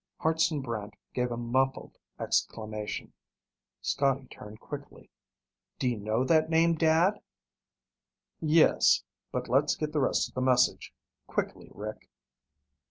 Hartson 0.17 0.61
Brant 0.61 0.95
gave 1.13 1.31
a 1.31 1.37
muffled 1.37 1.99
exclamation. 2.19 3.13
Scotty 3.83 4.25
turned 4.29 4.59
quickly. 4.59 5.11
"Do 5.77 5.87
you 5.89 5.97
know 5.99 6.23
that 6.23 6.49
name, 6.49 6.73
Dad?" 6.73 7.21
"Yes. 8.39 9.03
But 9.31 9.47
let's 9.47 9.75
get 9.75 9.93
the 9.93 9.99
rest 10.01 10.27
of 10.27 10.33
the 10.33 10.41
message. 10.41 10.91
Quickly, 11.27 11.69
Rick." 11.71 12.09